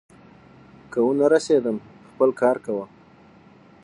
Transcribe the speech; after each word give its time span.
که 0.91 0.99
ونه 1.05 1.25
رسېدم، 1.33 1.77
خپل 2.11 2.29
کار 2.41 2.57
کوه. 2.65 2.85